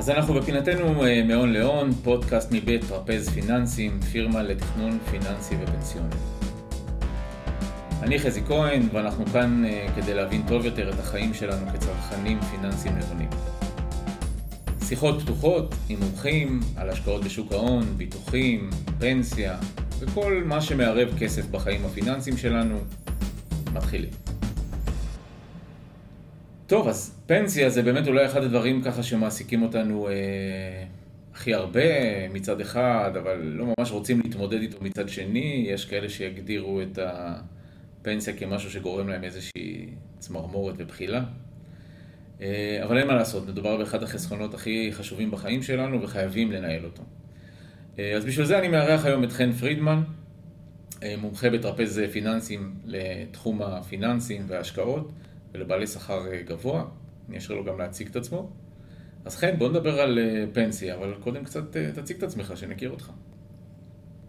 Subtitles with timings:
[0.00, 6.14] אז אנחנו בפינתנו אה, מהון להון, פודקאסט מבית טרפז פיננסים, פירמה לתכנון פיננסי ופנסיוני.
[8.02, 12.98] אני חזי כהן, ואנחנו כאן אה, כדי להבין טוב יותר את החיים שלנו כצרכנים פיננסיים
[12.98, 13.28] נבונים.
[14.88, 19.56] שיחות פתוחות עם מומחים על השקעות בשוק ההון, ביטוחים, פנסיה
[19.98, 22.78] וכל מה שמערב כסף בחיים הפיננסיים שלנו.
[23.72, 24.29] מתחילים.
[26.70, 30.12] טוב, אז פנסיה זה באמת אולי אחד הדברים ככה שמעסיקים אותנו אה,
[31.34, 31.80] הכי הרבה
[32.32, 35.66] מצד אחד, אבל לא ממש רוצים להתמודד איתו מצד שני.
[35.68, 39.86] יש כאלה שיגדירו את הפנסיה כמשהו שגורם להם איזושהי
[40.18, 41.24] צמרמורת ובחילה.
[42.40, 47.02] אה, אבל אין מה לעשות, מדובר באחד החסכונות הכי חשובים בחיים שלנו וחייבים לנהל אותו.
[47.98, 50.02] אה, אז בשביל זה אני מארח היום את חן פרידמן,
[51.02, 55.10] אה, מומחה בטרפז פיננסים לתחום הפיננסים וההשקעות.
[55.54, 56.84] ולבעלי שכר אה, גבוה,
[57.28, 58.50] אני אשאיר לו גם להציג את עצמו.
[59.24, 62.90] אז חן, בוא נדבר על אה, פנסיה, אבל קודם קצת אה, תציג את עצמך, שנכיר
[62.90, 63.10] אותך.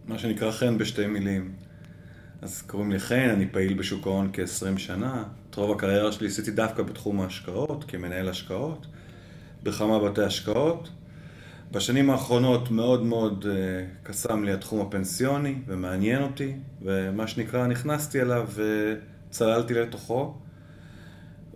[0.05, 1.53] מה שנקרא חן בשתי מילים.
[2.41, 5.23] אז קוראים לי חן, אני פעיל בשוק ההון כ-20 שנה.
[5.49, 8.87] את רוב הקריירה שלי עשיתי דווקא בתחום ההשקעות, כמנהל השקעות,
[9.63, 10.89] בכמה בתי השקעות.
[11.71, 13.45] בשנים האחרונות מאוד מאוד
[14.03, 18.49] קסם לי התחום הפנסיוני ומעניין אותי, ומה שנקרא נכנסתי אליו
[19.29, 20.35] וצללתי לתוכו.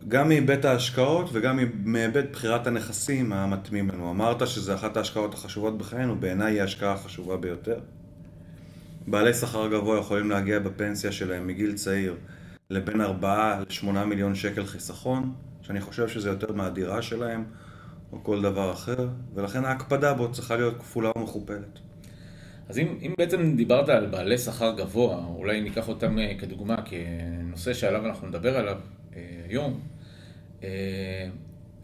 [0.07, 4.11] גם מהיבט ההשקעות וגם מהיבט בחירת הנכסים המתאימים לנו.
[4.11, 7.79] אמרת שזו אחת ההשקעות החשובות בחיינו, בעיניי היא ההשקעה החשובה ביותר.
[9.07, 12.15] בעלי שכר גבוה יכולים להגיע בפנסיה שלהם מגיל צעיר
[12.69, 17.43] לבין 4 ל-8 מיליון שקל חיסכון, שאני חושב שזה יותר מהדירה שלהם
[18.11, 21.79] או כל דבר אחר, ולכן ההקפדה בו צריכה להיות כפולה ומכופלת.
[22.69, 27.73] אז אם, אם בעצם דיברת על בעלי שכר גבוה, אולי ניקח אותם אה, כדוגמה, כנושא
[27.73, 28.77] שעליו אנחנו נדבר עליו
[29.15, 29.79] אה, היום,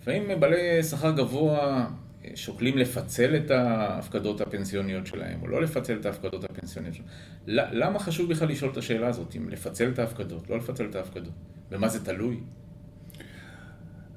[0.01, 1.87] לפעמים בעלי שכר גבוה
[2.25, 7.07] אה, שוקלים לפצל את ההפקדות הפנסיוניות שלהם, או לא לפצל את ההפקדות הפנסיוניות שלהם.
[7.47, 11.33] למה חשוב בכלל לשאול את השאלה הזאת, אם לפצל את ההפקדות, לא לפצל את ההפקדות?
[11.71, 12.39] במה זה תלוי?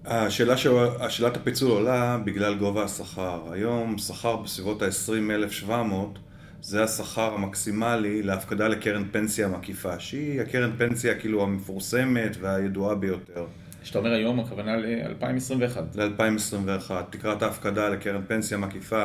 [0.04, 0.66] השאלה ש...
[1.00, 3.53] השאלת הפיצול עולה בגלל גובה השכר.
[3.53, 6.19] היום שכר בסביבות ה-20,700
[6.60, 13.47] זה השכר המקסימלי להפקדה לקרן פנסיה מקיפה, שהיא הקרן פנסיה כאילו המפורסמת והידועה ביותר.
[13.84, 15.78] כשאתה אומר היום, הכוונה ל-2021.
[15.94, 16.90] ל-2021.
[17.10, 19.04] תקרת ההפקדה לקרן פנסיה מקיפה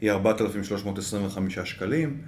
[0.00, 2.22] היא 4,325 שקלים,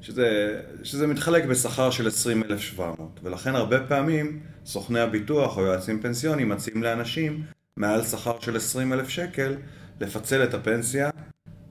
[0.00, 3.20] שזה, שזה מתחלק בשכר של 20,700.
[3.22, 7.42] ולכן הרבה פעמים סוכני הביטוח או יועצים פנסיוניים מציעים לאנשים
[7.76, 9.56] מעל שכר של 20,000 שקל
[10.00, 11.10] לפצל את הפנסיה.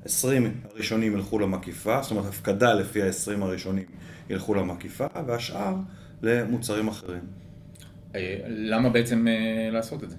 [0.06, 3.86] 20 הראשונים ילכו למקיפה, זאת אומרת הפקדה לפי ה-20 הראשונים
[4.30, 5.76] ילכו למקיפה, והשאר
[6.22, 7.46] למוצרים אחרים.
[8.16, 10.16] אה, למה בעצם אה, לעשות את זה?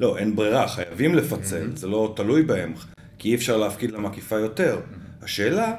[0.00, 1.76] לא, אין ברירה, חייבים לפצל, mm-hmm.
[1.76, 2.72] זה לא תלוי בהם,
[3.18, 4.80] כי אי אפשר להפקיד למקיפה יותר.
[4.80, 5.24] Mm-hmm.
[5.24, 5.74] השאלה,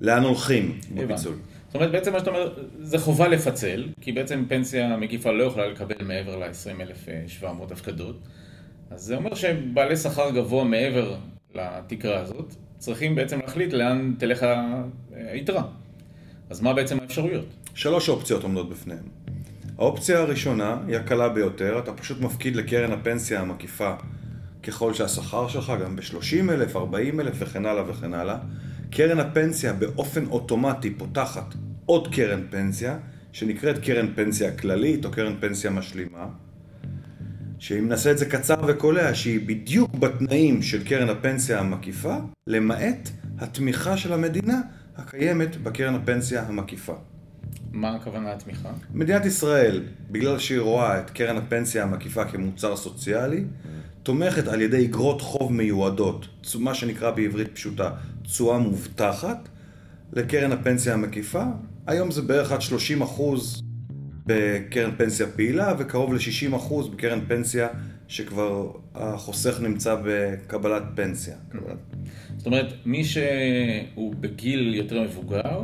[0.00, 1.34] לאן הולכים בפיצול?
[1.66, 5.66] זאת אומרת, בעצם מה שאתה אומר, זה חובה לפצל, כי בעצם פנסיה מקיפה לא יכולה
[5.66, 8.18] לקבל מעבר ל-20,700 הפקדות.
[8.90, 11.16] אז זה אומר שבעלי שכר גבוה מעבר
[11.54, 14.46] לתקרה הזאת, צריכים בעצם להחליט לאן תלך
[15.16, 15.62] היתרה.
[16.50, 17.46] אז מה בעצם האפשרויות?
[17.74, 19.04] שלוש אופציות עומדות בפניהם.
[19.78, 23.94] האופציה הראשונה היא הקלה ביותר, אתה פשוט מפקיד לקרן הפנסיה המקיפה
[24.62, 28.38] ככל שהשכר שלך גם ב-30 אלף, 40 אלף וכן הלאה וכן הלאה.
[28.90, 31.54] קרן הפנסיה באופן אוטומטי פותחת
[31.86, 32.98] עוד קרן פנסיה
[33.32, 36.26] שנקראת קרן פנסיה כללית או קרן פנסיה משלימה
[37.58, 42.16] שאם נעשה את זה קצר וקולע שהיא בדיוק בתנאים של קרן הפנסיה המקיפה
[42.46, 44.60] למעט התמיכה של המדינה
[44.96, 46.94] הקיימת בקרן הפנסיה המקיפה.
[47.76, 48.68] מה הכוונה התמיכה?
[48.94, 53.44] מדינת ישראל, בגלל שהיא רואה את קרן הפנסיה המקיפה כמוצר סוציאלי,
[54.02, 56.26] תומכת על ידי אגרות חוב מיועדות,
[56.58, 57.90] מה שנקרא בעברית פשוטה,
[58.22, 59.48] תשואה מובטחת,
[60.12, 61.42] לקרן הפנסיה המקיפה.
[61.86, 63.02] היום זה בערך עד 30
[64.26, 66.56] בקרן פנסיה פעילה וקרוב ל-60
[66.92, 67.68] בקרן פנסיה
[68.08, 71.36] שכבר החוסך נמצא בקבלת פנסיה.
[72.36, 75.62] זאת אומרת, מי שהוא בגיל יותר מבוגר,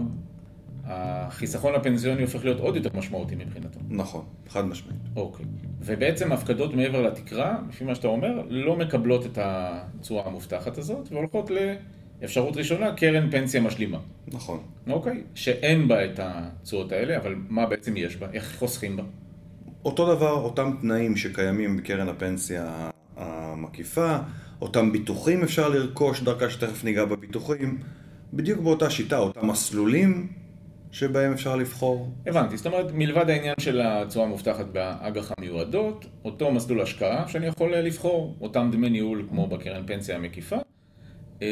[1.26, 3.80] החיסכון הפנסיוני הופך להיות עוד יותר משמעותי מבחינתו.
[3.90, 5.00] נכון, חד משמעית.
[5.16, 5.46] אוקיי.
[5.80, 11.50] ובעצם הפקדות מעבר לתקרה, לפי מה שאתה אומר, לא מקבלות את התשואה המובטחת הזאת, והולכות
[12.20, 13.98] לאפשרות ראשונה, קרן פנסיה משלימה.
[14.28, 14.60] נכון.
[14.90, 18.26] אוקיי, שאין בה את התשואות האלה, אבל מה בעצם יש בה?
[18.32, 19.02] איך חוסכים בה?
[19.84, 24.16] אותו דבר, אותם תנאים שקיימים בקרן הפנסיה המקיפה,
[24.60, 27.78] אותם ביטוחים אפשר לרכוש דרכה שתכף ניגע בביטוחים,
[28.32, 30.28] בדיוק באותה שיטה, אותם מסלולים
[30.92, 32.08] שבהם אפשר לבחור.
[32.26, 37.76] הבנתי, זאת אומרת, מלבד העניין של התשואה המובטחת באג"ח המיועדות, אותו מסלול השקעה שאני יכול
[37.76, 40.56] לבחור, אותם דמי ניהול כמו בקרן פנסיה המקיפה,
[41.42, 41.48] אה,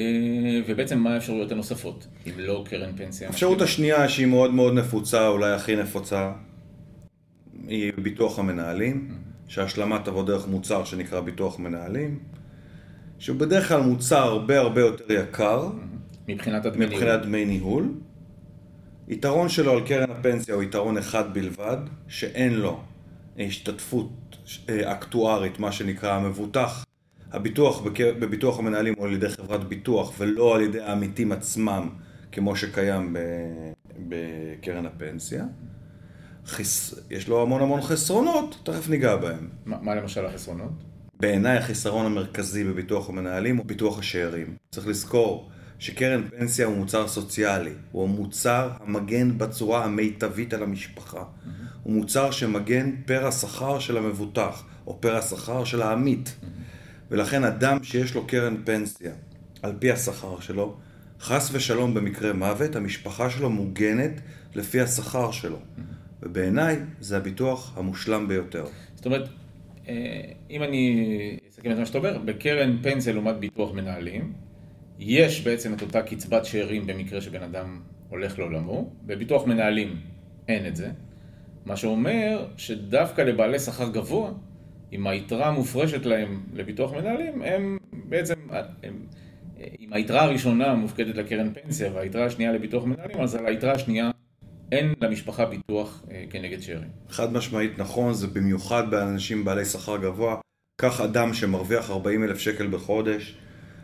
[0.67, 3.29] ובעצם מה האפשרויות הנוספות, אם לא קרן פנסיה?
[3.29, 3.65] האפשרות משלימה?
[3.65, 6.33] השנייה שהיא מאוד מאוד נפוצה, אולי הכי נפוצה,
[7.69, 9.09] היא ביטוח המנהלים,
[9.49, 12.19] שהשלמה תבוא דרך מוצר שנקרא ביטוח מנהלים,
[13.19, 15.69] שהוא בדרך כלל מוצר הרבה הרבה יותר יקר
[16.77, 16.77] ניהול.
[16.77, 17.89] מבחינת דמי ניהול.
[19.11, 21.77] יתרון שלו על קרן הפנסיה הוא יתרון אחד בלבד,
[22.09, 22.81] שאין לו
[23.39, 24.37] השתתפות
[24.69, 26.85] אה, אקטוארית, מה שנקרא המבוטח.
[27.33, 31.89] הביטוח בביטוח המנהלים הוא על ידי חברת ביטוח ולא על ידי העמיתים עצמם,
[32.33, 33.17] כמו שקיים
[34.09, 35.45] בקרן הפנסיה.
[36.47, 36.95] חס...
[37.11, 39.49] יש לו המון המון חסרונות, תכף ניגע בהם.
[39.67, 40.73] מה מה למשל החסרונות?
[41.21, 44.57] בעיניי החיסרון המרכזי בביטוח המנהלים הוא ביטוח השאירים.
[44.71, 51.25] צריך לזכור שקרן פנסיה הוא מוצר סוציאלי, הוא המוצר המגן בצורה המיטבית על המשפחה.
[51.83, 56.37] הוא מוצר שמגן פר השכר של המבוטח, או פר השכר של העמית.
[57.11, 59.13] ולכן אדם שיש לו קרן פנסיה,
[59.63, 60.77] על פי השכר שלו,
[61.21, 64.21] חס ושלום במקרה מוות, המשפחה שלו מוגנת
[64.55, 65.59] לפי השכר שלו.
[66.23, 68.65] ובעיניי זה הביטוח המושלם ביותר.
[68.95, 69.29] זאת אומרת,
[69.89, 69.95] אה,
[70.51, 74.33] אם אני אסכם את מה שאתה אומר, בקרן פנסיה לעומת ביטוח מנהלים,
[75.01, 79.97] יש בעצם את אותה קצבת שאירים במקרה שבן אדם הולך לעולמו, בביטוח מנהלים
[80.49, 80.91] אין את זה,
[81.67, 84.31] מה שאומר שדווקא לבעלי שכר גבוה,
[84.93, 88.35] אם היתרה המופרשת להם לביטוח מנהלים, הם בעצם,
[89.81, 94.11] אם היתרה הראשונה מופקדת לקרן פנסיה והיתרה השנייה לביטוח מנהלים, אז על היתרה השנייה
[94.73, 96.89] אין למשפחה ביטוח אה, כנגד שאירים.
[97.09, 100.37] חד משמעית נכון, זה במיוחד באנשים בעלי שכר גבוה.
[100.81, 103.39] קח אדם שמרוויח 40 אלף שקל בחודש,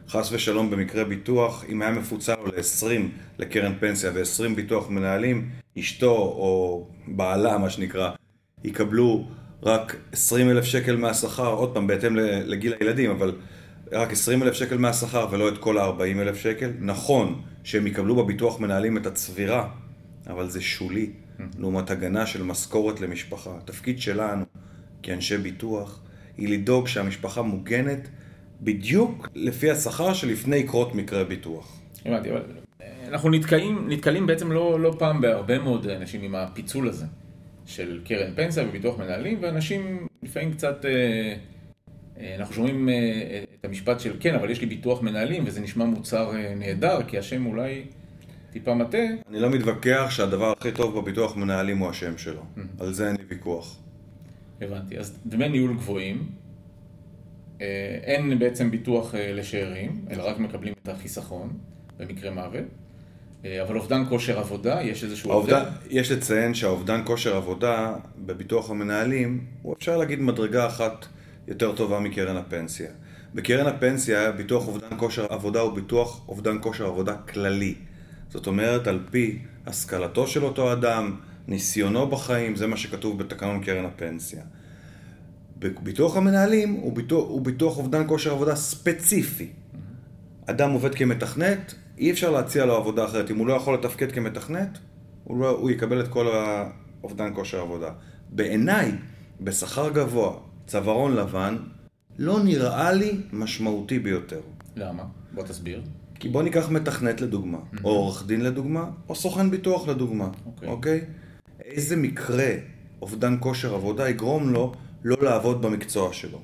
[0.08, 3.00] חס ושלום במקרה ביטוח, אם היה מפוצל לו ל-20
[3.38, 5.48] לקרן פנסיה ו-20 ביטוח מנהלים,
[5.78, 8.10] אשתו או בעלה, מה שנקרא,
[8.64, 9.28] יקבלו
[9.62, 13.36] רק 20 אלף שקל מהשכר, עוד פעם, בהתאם לגיל הילדים, אבל
[13.92, 16.70] רק 20 אלף שקל מהשכר ולא את כל ה-40 אלף שקל.
[16.80, 19.68] נכון שהם יקבלו בביטוח מנהלים את הצבירה,
[20.26, 21.10] אבל זה שולי,
[21.58, 23.50] לעומת הגנה של משכורת למשפחה.
[23.58, 24.44] התפקיד שלנו,
[25.02, 26.00] כאנשי ביטוח,
[26.36, 28.08] היא לדאוג שהמשפחה מוגנת
[28.60, 31.80] בדיוק לפי השכר שלפני קרות מקרה ביטוח.
[32.04, 32.42] הבנתי, אבל
[32.82, 37.06] אה, אנחנו נתקעים, נתקלים בעצם לא, לא פעם בהרבה מאוד אנשים עם הפיצול הזה
[37.66, 40.90] של קרן פנסיה וביטוח מנהלים, ואנשים לפעמים קצת, אה,
[42.20, 42.88] אה, אנחנו שומעים
[43.60, 47.46] את המשפט של כן, אבל יש לי ביטוח מנהלים וזה נשמע מוצר נהדר, כי השם
[47.46, 47.84] אולי
[48.52, 48.98] טיפה מטה,
[49.30, 52.42] אני לא מתווכח שהדבר הכי טוב בביטוח מנהלים הוא השם שלו.
[52.80, 53.78] על זה אין לי ויכוח.
[54.60, 54.98] הבנתי.
[54.98, 56.28] אז דמי ניהול גבוהים,
[58.02, 61.52] אין בעצם ביטוח אה, לשאירים, אלא רק מקבלים את החיסכון
[61.98, 62.64] במקרה מוות,
[63.44, 69.46] אה, אבל אובדן כושר עבודה, יש איזשהו האובדן, יש לציין שהאובדן כושר עבודה בביטוח המנהלים
[69.62, 71.06] הוא אפשר להגיד מדרגה אחת
[71.48, 72.90] יותר טובה מקרן הפנסיה.
[73.34, 77.74] בקרן הפנסיה ביטוח אובדן כושר עבודה הוא ביטוח אובדן כושר עבודה כללי.
[78.28, 81.16] זאת אומרת על פי השכלתו של אותו אדם,
[81.48, 84.42] ניסיונו בחיים, זה מה שכתוב בתקנון קרן הפנסיה.
[85.58, 89.48] ביטוח המנהלים הוא ביטוח, הוא ביטוח אובדן כושר עבודה ספציפי.
[90.46, 93.30] אדם עובד כמתכנת, אי אפשר להציע לו עבודה אחרת.
[93.30, 94.78] אם הוא לא יכול לתפקד כמתכנת,
[95.24, 97.90] הוא, לא, הוא יקבל את כל האובדן כושר עבודה.
[98.30, 98.92] בעיניי,
[99.40, 100.32] בשכר גבוה,
[100.66, 101.56] צווארון לבן,
[102.18, 104.40] לא נראה לי משמעותי ביותר.
[104.76, 105.04] למה?
[105.34, 105.82] בוא תסביר.
[106.14, 110.68] כי בוא ניקח מתכנת לדוגמה, או עורך דין לדוגמה, או סוכן ביטוח לדוגמה, אוקיי.
[110.68, 111.00] אוקיי?
[111.60, 112.50] איזה מקרה
[113.02, 114.72] אובדן כושר עבודה יגרום לו
[115.06, 116.40] לא לעבוד במקצוע שלו?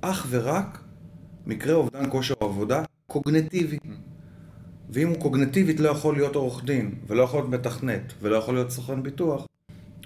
[0.00, 0.78] אך ורק
[1.46, 3.78] מקרה אובדן כושר עבודה קוגנטיבי.
[4.90, 8.70] ואם הוא קוגנטיבית לא יכול להיות עורך דין, ולא יכול להיות מתכנת, ולא יכול להיות
[8.70, 9.46] סוכן ביטוח,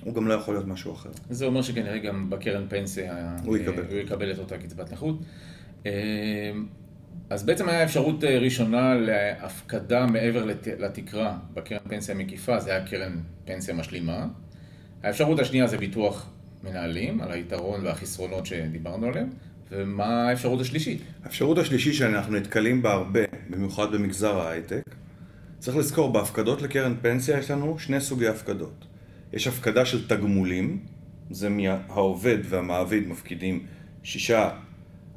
[0.03, 1.11] הוא גם לא יכול להיות משהו אחר.
[1.31, 3.83] זה אומר שכנראה גם בקרן פנסיה הוא אה, יקבל.
[3.91, 5.19] הוא יקבל את אותה קצבת נכות.
[5.87, 5.93] אה,
[7.31, 12.87] אז בעצם היה אפשרות אה, ראשונה להפקדה מעבר לת- לתקרה בקרן פנסיה מקיפה, זה היה
[12.87, 14.27] קרן פנסיה משלימה.
[15.03, 16.31] האפשרות השנייה זה ביטוח
[16.65, 19.29] מנהלים, על היתרון והחסרונות שדיברנו עליהם.
[19.71, 21.01] ומה האפשרות השלישית?
[21.25, 24.83] האפשרות השלישית שאנחנו נתקלים בה הרבה, במיוחד במגזר ההייטק,
[25.59, 28.85] צריך לזכור, בהפקדות לקרן פנסיה יש לנו שני סוגי הפקדות.
[29.33, 30.79] יש הפקדה של תגמולים,
[31.31, 33.67] זה מהעובד והמעביד מפקידים
[34.03, 34.51] שישה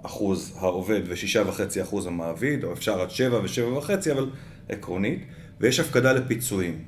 [0.03, 4.29] אחוז העובד ושישה וחצי אחוז המעביד, או אפשר עד שבע ושבע וחצי, אבל
[4.69, 5.25] עקרונית,
[5.59, 6.79] ויש הפקדה לפיצויים.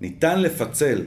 [0.00, 1.02] ניתן לפצל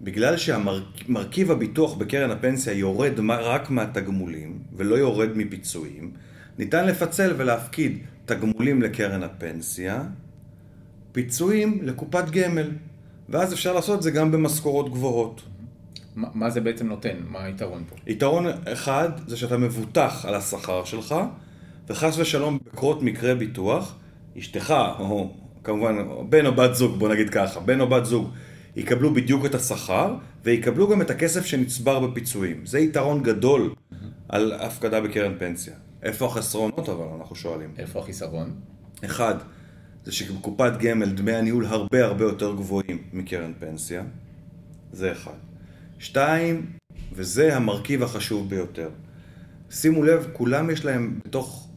[0.00, 6.10] בגלל שהמרכיב הביטוח בקרן הפנסיה יורד רק מהתגמולים ולא יורד מפיצויים,
[6.58, 10.02] ניתן לפצל ולהפקיד תגמולים לקרן הפנסיה,
[11.12, 12.70] פיצויים לקופת גמל,
[13.28, 15.42] ואז אפשר לעשות את זה גם במשכורות גבוהות.
[16.16, 17.16] מה מה זה בעצם נותן?
[17.28, 17.96] מה היתרון פה?
[18.06, 21.14] יתרון אחד זה שאתה מבוטח על השכר שלך,
[21.88, 23.96] וחס ושלום בקרות מקרה ביטוח,
[24.38, 25.96] אשתך, או כמובן
[26.28, 28.30] בן או בת זוג, בוא נגיד ככה, בן או בת זוג
[28.78, 32.66] יקבלו בדיוק את השכר, ויקבלו גם את הכסף שנצבר בפיצויים.
[32.66, 33.74] זה יתרון גדול
[34.28, 35.74] על הפקדה בקרן פנסיה.
[36.02, 37.74] איפה החסרונות אבל, אנחנו שואלים.
[37.78, 38.54] איפה החיסרון?
[39.04, 39.34] אחד,
[40.04, 44.02] זה שבקופת גמל דמי הניהול הרבה הרבה יותר גבוהים מקרן פנסיה.
[44.92, 45.38] זה אחד.
[45.98, 46.66] שתיים,
[47.12, 48.90] וזה המרכיב החשוב ביותר.
[49.70, 51.70] שימו לב, כולם יש להם בתוך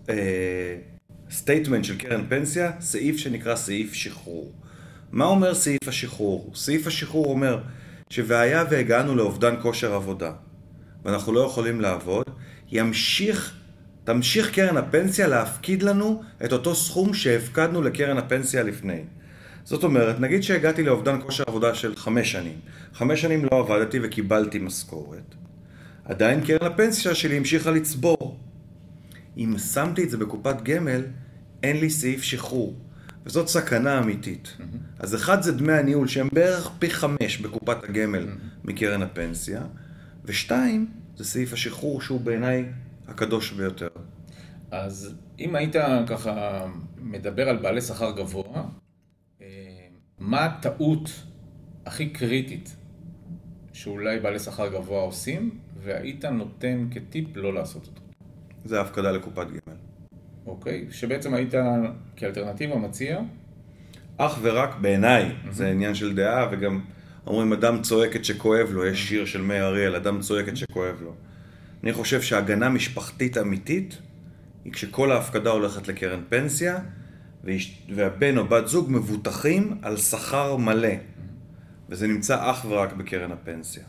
[1.31, 4.51] סטייטמנט אה, של קרן פנסיה, סעיף שנקרא סעיף שחרור.
[5.12, 6.51] מה אומר סעיף השחרור?
[6.56, 7.60] סעיף השחרור אומר
[8.10, 10.32] שהיה והגענו לאובדן כושר עבודה
[11.06, 12.25] ואנחנו לא יכולים לעבוד,
[12.72, 13.56] ימשיך,
[14.03, 19.01] תמשיך קרן הפנסיה להפקיד לנו את אותו סכום שהפקדנו לקרן הפנסיה לפני.
[19.63, 22.60] זאת אומרת, נגיד שהגעתי לאובדן כושר עבודה של חמש שנים.
[22.94, 25.36] חמש שנים לא עבדתי וקיבלתי משכורת.
[26.06, 28.38] עדיין קרן הפנסיה שלי המשיכה לצבור.
[29.38, 31.03] אם שמתי את זה בקופת גמל,
[31.63, 32.75] אין לי סעיף שחרור.
[33.25, 34.58] וזאת סכנה אמיתית.
[34.58, 34.63] Mm-hmm.
[35.00, 38.68] אז אחד זה דמי הניהול שהם בערך פי חמש בקופת הגמל mm-hmm.
[38.68, 39.62] מקרן הפנסיה,
[40.25, 42.66] ושתיים זה סעיף השחרור שהוא בעיניי
[43.08, 43.88] הקדוש ביותר.
[44.72, 45.75] אז אם היית
[46.08, 46.66] ככה
[46.98, 48.63] מדבר על בעלי שכר גבוה,
[49.42, 49.48] אה,
[50.20, 51.10] מה הטעות
[51.86, 52.75] הכי קריטית
[53.74, 58.01] שאולי בעלי שכר גבוה עושים, והיית נותן כטיפ לא לעשות אותו?
[58.66, 59.60] זה הפקדה לקופת גמל.
[60.46, 60.86] אוקיי?
[60.92, 61.54] שבעצם היית
[62.16, 63.20] כאלטרנטיבה מציע?
[64.18, 65.52] אך ורק בעיניי, mm-hmm.
[65.52, 66.82] זה עניין של דעה, וגם
[67.28, 70.96] אומרים אדם צועק את שכואב לו, יש שיר של מאיר אריאל, אדם צועק את שכואב
[71.02, 71.14] לו.
[71.84, 73.98] אני חושב שהגנה משפחתית אמיתית
[74.66, 76.80] היא כשכל ההפקדה הולכת לקרן פנסיה,
[77.96, 80.94] והבן או בת זוג מבוטחים על שכר מלא,
[81.90, 83.84] וזה נמצא אך ורק בקרן הפנסיה.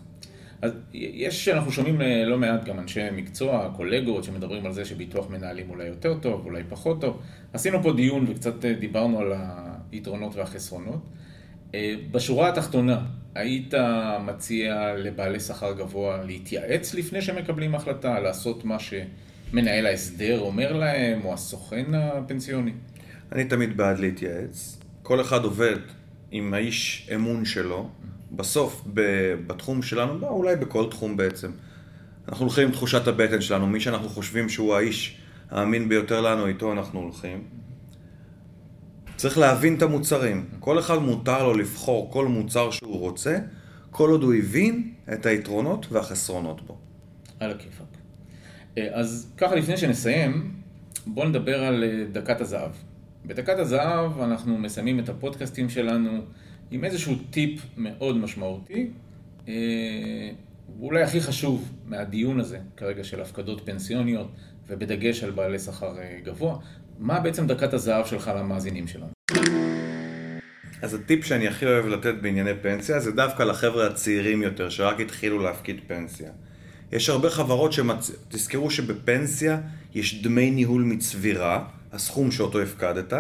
[0.62, 5.31] אז יש, אנחנו שומעים אה, לא מעט גם אנשי מקצוע, קולגות, שמדברים על זה שביטוח
[5.31, 7.21] מנהלים אולי יותר טוב, אולי פחות טוב.
[7.52, 9.33] עשינו פה דיון וקצת אה, דיברנו על
[9.92, 11.00] היתרונות והחסרונות.
[11.75, 13.04] אה, בשורה התחתונה,
[13.35, 13.75] היית
[14.25, 21.35] מציע לבעלי שכר גבוה להתייעץ לפני שמקבלים החלטה, לעשות מה שמנהל ההסדר אומר להם, או
[21.35, 22.73] הסוכן הפנסיוני?
[23.33, 24.78] אני תמיד בעד להתייעץ.
[25.02, 25.76] כל אחד עובד
[26.33, 27.89] עם האיש אמון שלו.
[28.33, 28.85] בסוף,
[29.47, 31.51] בתחום שלנו, לא, אולי בכל תחום בעצם,
[32.29, 35.19] אנחנו הולכים עם תחושת הבטן שלנו, מי שאנחנו חושבים שהוא האיש
[35.51, 37.45] האמין ביותר לנו, איתו אנחנו הולכים.
[39.17, 40.49] צריך להבין את המוצרים.
[40.61, 43.39] כל אחד מותר לו לבחור כל מוצר שהוא רוצה,
[43.91, 46.79] כל עוד הוא הבין את היתרונות והחסרונות בו.
[47.41, 47.87] על הכיפאק.
[48.79, 50.53] אה, אז ככה לפני שנסיים,
[51.07, 52.71] בואו נדבר על אה, דקת הזהב.
[53.26, 56.21] בדקת הזהב אנחנו מסיימים את הפודקאסטים שלנו
[56.71, 58.91] עם איזשהו טיפ מאוד משמעותי,
[59.49, 59.55] אה,
[60.79, 64.29] ואולי הכי חשוב מהדיון הזה כרגע של הפקדות פנסיוניות,
[64.69, 66.57] ובדגש על בעלי שכר אה, גבוה,
[66.99, 69.12] מה בעצם דקת הזהב שלך למאזינים שלנו?
[70.83, 75.38] אז הטיפ שאני הכי אוהב לתת בענייני פנסיה זה דווקא לחבר'ה הצעירים יותר, שרק התחילו
[75.38, 76.31] להפקיד פנסיה.
[76.93, 78.11] יש הרבה חברות שמצ...
[78.29, 79.61] תזכרו שבפנסיה
[79.95, 83.13] יש דמי ניהול מצבירה, הסכום שאותו הפקדת,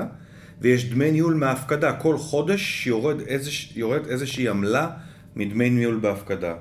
[0.60, 1.92] ויש דמי ניהול מההפקדה.
[1.92, 4.90] כל חודש יורד, איזוש, יורד איזושהי עמלה
[5.36, 6.54] מדמי ניהול בהפקדה.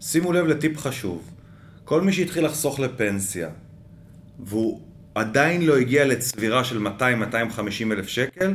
[0.00, 1.30] שימו לב לטיפ חשוב.
[1.84, 3.48] כל מי שהתחיל לחסוך לפנסיה,
[4.38, 4.80] והוא
[5.14, 8.54] עדיין לא הגיע לצבירה של 200-250 אלף שקל,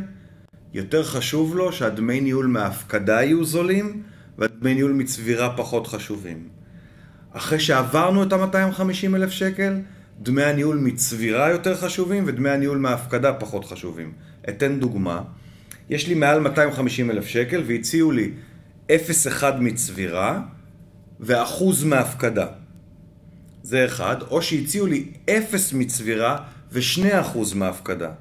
[0.74, 4.04] יותר חשוב לו שהדמי ניהול מההפקדה יהיו זולים,
[4.38, 6.61] והדמי ניהול מצבירה פחות חשובים.
[7.34, 9.80] אחרי שעברנו את ה-250 אלף שקל,
[10.20, 14.12] דמי הניהול מצבירה יותר חשובים ודמי הניהול מההפקדה פחות חשובים.
[14.50, 15.22] אתן דוגמה,
[15.90, 18.32] יש לי מעל 250 אלף שקל והציעו לי
[18.88, 18.92] 0.1
[19.60, 20.42] מצבירה
[21.20, 22.48] ואחוז מההפקדה.
[23.64, 26.38] זה אחד, או שהציעו לי 0 מצבירה
[26.72, 28.12] ו-2% מההפקדה.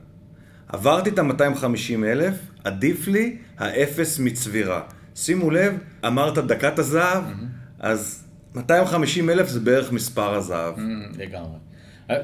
[0.68, 4.80] עברתי את ה-250 אלף, עדיף לי האפס מצבירה.
[5.14, 5.74] שימו לב,
[6.06, 7.44] אמרת דקת הזהב, mm-hmm.
[7.78, 8.19] אז
[8.54, 10.76] 250 אלף זה בערך מספר הזהב.
[10.76, 11.58] Mm, לגמרי.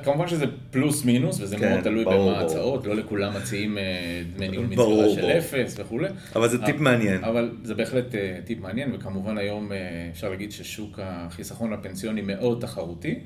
[0.03, 4.49] כמובן שזה פלוס מינוס, וזה כן, מאוד תלוי במה ההצעות, לא לכולם מציעים אה, דמי
[4.49, 6.09] ניהול מצווה של אפס וכולי.
[6.37, 7.25] אבל זה טיפ מעניין.
[7.25, 9.79] אבל זה בהחלט אה, טיפ מעניין, וכמובן היום אה,
[10.13, 13.19] אפשר להגיד ששוק החיסכון הפנסיוני מאוד תחרותי,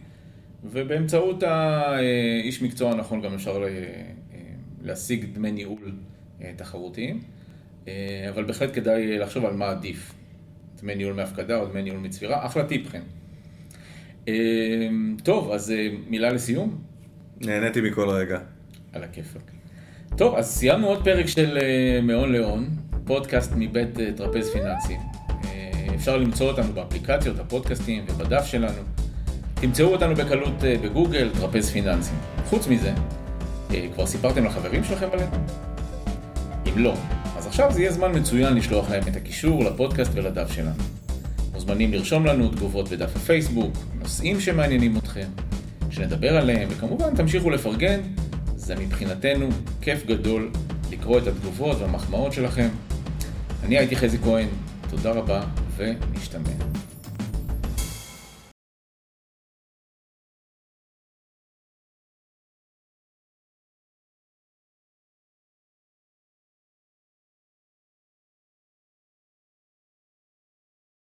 [0.65, 3.65] ובאמצעות האיש מקצוע הנכון גם אפשר
[4.83, 5.93] להשיג דמי ניהול
[6.57, 7.21] תחרותיים,
[8.29, 10.13] אבל בהחלט כדאי לחשוב על מה עדיף,
[10.83, 13.01] דמי ניהול מהפקדה או דמי ניהול מצבירה, אחלה טיפ כן.
[14.29, 16.79] אמ, טוב, אז אה, מילה לסיום.
[17.41, 18.39] נהניתי מכל רגע.
[18.93, 19.51] על הכיפאק.
[20.17, 22.69] טוב, אז סיימנו עוד פרק של אה, מהון להון,
[23.05, 24.97] פודקאסט מבית אה, טרפז פיננסי.
[25.95, 28.83] אפשר למצוא אותנו באפליקציות, הפודקאסטים ובדף שלנו.
[29.55, 32.13] תמצאו אותנו בקלות בגוגל, טרפז פיננסי.
[32.45, 32.93] חוץ מזה,
[33.95, 35.31] כבר סיפרתם לחברים שלכם עליהם?
[36.67, 36.95] אם לא,
[37.41, 40.83] אז עכשיו זה יהיה זמן מצוין לשלוח להם את הקישור לפודקאסט ולדף שלנו.
[41.53, 45.27] מוזמנים לרשום לנו תגובות בדף הפייסבוק, נושאים שמעניינים אתכם,
[45.91, 48.01] שנדבר עליהם, וכמובן תמשיכו לפרגן,
[48.57, 49.49] זה מבחינתנו
[49.81, 50.51] כיף גדול
[50.91, 52.69] לקרוא את התגובות והמחמאות שלכם.
[53.65, 54.49] אני הייתי חזי כהן,
[54.91, 55.43] תודה רבה
[55.77, 56.70] ונשתמע.